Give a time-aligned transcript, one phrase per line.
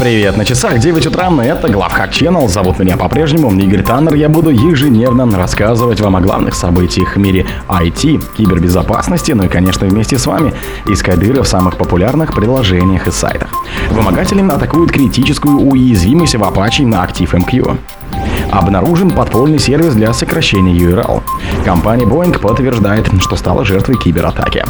[0.00, 4.48] Привет, на часах 9 утра, это Главхак Channel, зовут меня по-прежнему Игорь Таннер, я буду
[4.48, 10.24] ежедневно рассказывать вам о главных событиях в мире IT, кибербезопасности, ну и, конечно, вместе с
[10.24, 10.54] вами
[10.86, 13.50] искать дыры в самых популярных приложениях и сайтах.
[13.90, 17.76] Вымогатели атакуют критическую уязвимость в Apache на ActiveMQ.
[18.50, 21.22] Обнаружен подпольный сервис для сокращения URL.
[21.64, 24.64] Компания Boeing подтверждает, что стала жертвой кибератаки.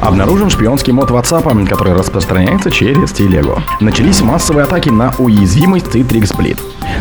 [0.00, 3.60] Обнаружен шпионский мод WhatsApp, который распространяется через телегу.
[3.80, 6.58] Начались массовые атаки на уязвимость Citrix Bleed.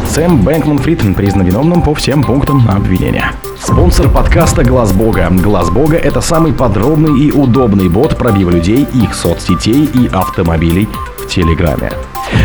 [0.10, 3.32] Сэм Бэнкман Фрид признан виновным по всем пунктам обвинения.
[3.60, 5.28] Спонсор подкаста Глаз Бога.
[5.32, 10.88] Глаз Бога это самый подробный и удобный бот пробива людей, их соцсетей и автомобилей
[11.18, 11.92] в Телеграме.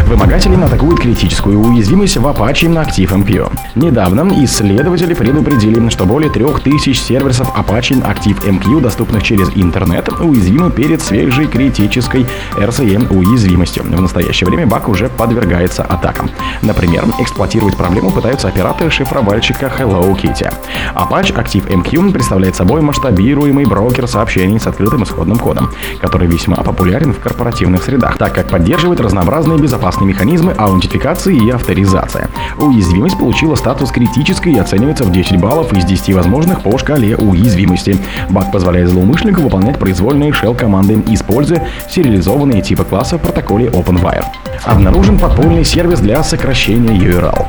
[0.06, 3.52] Вымогатели атакуют критическую уязвимость в Apache на ActiveMQ.
[3.76, 10.39] Недавно исследователи предупредили, что более 3000 сервисов Apache ActiveMQ, доступных через интернет, уязвимы
[10.70, 12.26] перед свежей критической
[12.56, 13.82] RCE уязвимостью.
[13.84, 16.30] В настоящее время баг уже подвергается атакам.
[16.62, 20.52] Например, эксплуатировать проблему пытаются операторы шифровальщика Hello Kitty.
[20.94, 25.70] Apache ActiveMQ представляет собой масштабируемый брокер сообщений с открытым исходным кодом,
[26.00, 32.28] который весьма популярен в корпоративных средах, так как поддерживает разнообразные безопасные механизмы аутентификации и авторизации.
[32.58, 37.98] Уязвимость получила статус критической и оценивается в 10 баллов из 10 возможных по шкале уязвимости.
[38.28, 44.24] Баг позволяет злоумышленнику выполнять произвольные shell-команды, используя сериализованные типы класса в протоколе OpenWire.
[44.64, 47.46] Обнаружен подпольный сервис для сокращения URL.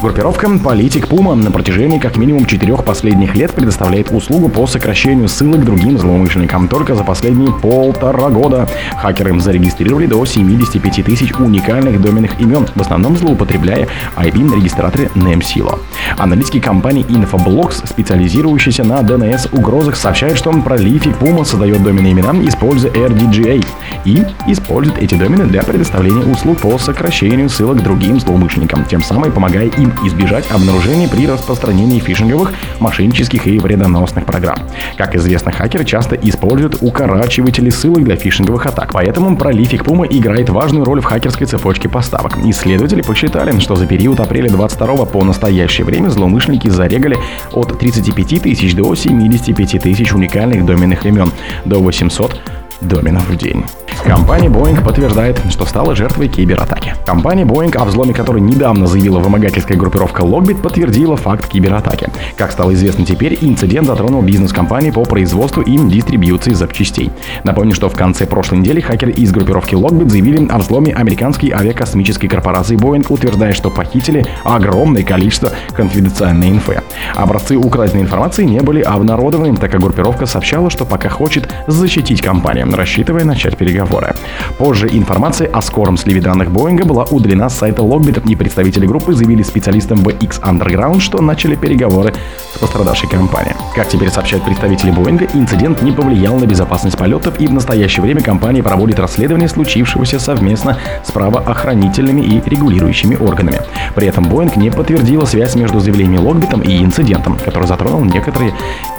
[0.00, 5.64] Группировка «Политик Пума» на протяжении как минимум четырех последних лет предоставляет услугу по сокращению ссылок
[5.64, 6.68] другим злоумышленникам.
[6.68, 13.16] Только за последние полтора года хакеры зарегистрировали до 75 тысяч уникальных доменных имен, в основном
[13.16, 15.80] злоупотребляя IP-регистраторы NameSilo.
[16.16, 23.64] Аналитики компании Infoblox, специализирующиеся на DNS-угрозах, сообщают, что Prolific Puma создает доменные имена, используя RDGA,
[24.04, 29.66] и использует эти домены для предоставления услуг по сокращению ссылок другим злоумышленникам, тем самым помогая
[29.66, 34.58] им избежать обнаружения при распространении фишинговых, мошеннических и вредоносных программ.
[34.96, 40.84] Как известно, хакеры часто используют укорачиватели ссылок для фишинговых атак, поэтому Prolific Puma играет важную
[40.84, 42.38] роль в хакерской цепочке поставок.
[42.44, 47.16] Исследователи посчитали, что за период апреля 22 по настоящее время злоумышленники зарегали
[47.52, 51.30] от 35 тысяч до 75 тысяч уникальных доменных имен,
[51.64, 52.40] до 800
[52.80, 53.64] доменов в день.
[54.08, 56.94] Компания Boeing подтверждает, что стала жертвой кибератаки.
[57.04, 62.08] Компания Boeing, о взломе которой недавно заявила вымогательская группировка Logbit, подтвердила факт кибератаки.
[62.38, 67.10] Как стало известно теперь, инцидент затронул бизнес-компании по производству и дистрибьюции запчастей.
[67.44, 72.30] Напомню, что в конце прошлой недели хакеры из группировки Logbit заявили о взломе американской авиакосмической
[72.30, 76.80] корпорации Boeing, утверждая, что похитили огромное количество конфиденциальной инфы.
[77.14, 82.74] Образцы украденной информации не были обнародованы, так как группировка сообщала, что пока хочет защитить компанию,
[82.74, 84.14] рассчитывая начать переговоры переговоры.
[84.58, 89.12] Позже информация о скором сливе данных Боинга была удалена с сайта Logbit, и представители группы
[89.12, 92.14] заявили специалистам VX Underground, что начали переговоры
[92.54, 93.54] с пострадавшей компанией.
[93.74, 98.22] Как теперь сообщают представители Боинга, инцидент не повлиял на безопасность полетов, и в настоящее время
[98.22, 103.60] компания проводит расследование случившегося совместно с правоохранительными и регулирующими органами.
[103.94, 108.52] При этом Боинг не подтвердила связь между заявлением Логбитом и инцидентом, который затронул некоторые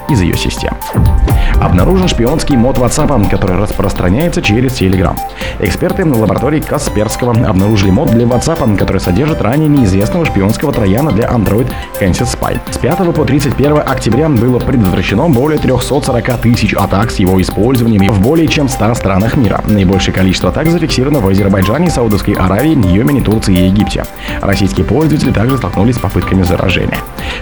[0.10, 0.76] из ее систем.
[1.62, 5.18] Обнаружен шпионский мод WhatsApp, который распространяется через Telegram.
[5.60, 11.26] Эксперты на лаборатории Касперского обнаружили мод для WhatsApp, который содержит ранее неизвестного шпионского трояна для
[11.26, 11.70] Android
[12.00, 12.60] Kansas Spy.
[12.72, 18.22] С 5 по 31 октября было предотвращено более 340 тысяч атак с его использованием в
[18.22, 19.62] более чем 100 странах мира.
[19.66, 24.06] Наибольшее количество атак зафиксировано в Азербайджане, Саудовской Аравии, Йемене, Турции и Египте.
[24.42, 26.98] Российские пользователи также столкнулись с попытками заражения.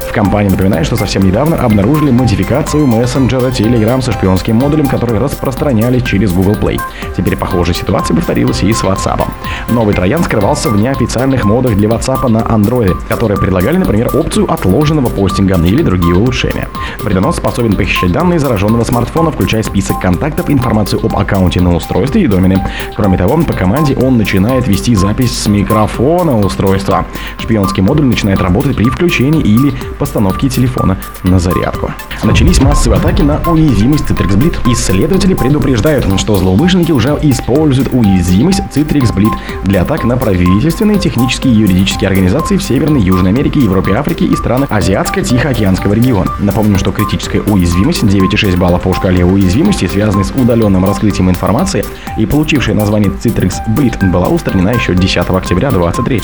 [0.08, 6.04] В компании напоминают, что совсем недавно обнаружили модификацию мессенджера Telegram со шпионским модулем, который распространялись
[6.04, 6.80] через Google Play.
[7.16, 9.22] Теперь похожая ситуация повторилась и с WhatsApp.
[9.70, 15.10] Новый троян скрывался в неофициальных модах для WhatsApp на Android, которые предлагали, например, опцию отложенного
[15.10, 16.68] постинга или другие улучшения.
[17.02, 22.28] Вредонос способен похищать данные зараженного смартфона, включая список контактов, информацию об аккаунте на устройстве и
[22.28, 22.68] домене.
[22.96, 27.06] Кроме того, по команде он начинает вести запись с микрофона устройства.
[27.40, 31.92] Шпионский модуль начинает работать при включении или постановке телефона на зарядку.
[32.24, 34.72] Начались массовые атаки на уязвимость Citrix Bleed.
[34.72, 39.32] Исследователи предупреждают, что злоумышленники уже используют уязвимость Citrix Bleed
[39.64, 44.36] для атак на правительственные, технические и юридические организации в Северной, Южной Америке, Европе, Африке и
[44.36, 46.32] странах Азиатско-Тихоокеанского региона.
[46.40, 51.86] Напомню, что критическая уязвимость 9,6 баллов по шкале уязвимости, связанной с удаленным раскрытием информации
[52.18, 56.22] и получившая название Citrix Bleed, была устранена еще 10 октября 2023.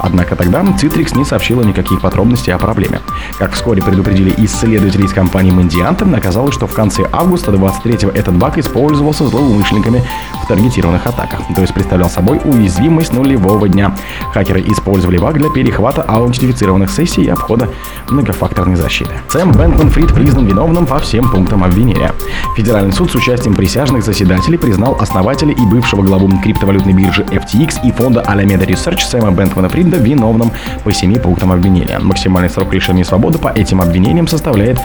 [0.00, 3.00] Однако тогда Citrix не сообщила никаких подробностей о проблеме.
[3.38, 8.58] Как вскоре предупредили исследователи из компании Mandiant, оказалось, что в конце августа 23 этот баг
[8.58, 10.02] использовался злоумышленниками
[10.44, 13.94] в таргетированных атаках, то есть представлял собой уязвимость нулевого дня.
[14.32, 17.68] Хакеры использовали баг для перехвата аутентифицированных сессий и обхода
[18.08, 19.10] многофакторной защиты.
[19.30, 22.12] Сэм Бэнкман Фрид признан виновным по всем пунктам обвинения.
[22.56, 27.92] Федеральный суд с участием присяжных заседателей признал основателя и бывшего главу криптовалютной биржи FTX и
[27.92, 30.50] фонда Alameda Research Сэма Бэнкмана Фрида виновным
[30.84, 31.98] по семи пунктам обвинения.
[31.98, 34.78] Максимальный срок лишения свободы по этим обвинениям составляет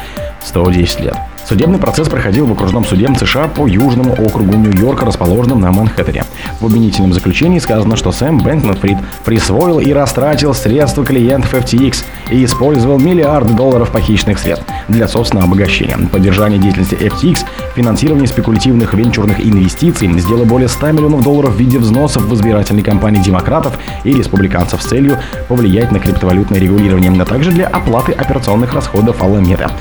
[0.43, 1.17] 110 лет.
[1.49, 6.23] Судебный процесс проходил в окружном суде США по Южному округу Нью-Йорка, расположенном на Манхэттене.
[6.59, 12.99] В обвинительном заключении сказано, что Сэм Бэнкман-Фрид присвоил и растратил средства клиентов FTX и использовал
[12.99, 15.97] миллиарды долларов похищенных средств для собственного обогащения.
[16.11, 17.39] Поддержание деятельности FTX,
[17.75, 23.21] финансирование спекулятивных венчурных инвестиций сделало более 100 миллионов долларов в виде взносов в избирательной кампании
[23.21, 29.23] демократов и республиканцев с целью повлиять на криптовалютное регулирование, а также для оплаты операционных расходов
[29.23, 29.71] Аламеда.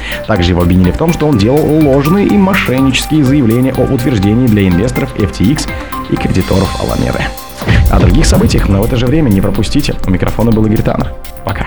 [0.49, 4.67] Также его обвинили в том, что он делал ложные и мошеннические заявления о утверждении для
[4.67, 5.69] инвесторов FTX
[6.09, 7.21] и кредиторов Аламеды.
[7.91, 9.95] О других событиях, но в это же время не пропустите.
[10.07, 11.13] У микрофона был Игорь Таннер.
[11.45, 11.67] Пока.